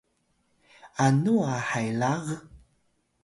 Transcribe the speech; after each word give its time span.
aynu’ 1.03 1.33
a’ 1.53 1.57
haylag? 1.69 2.25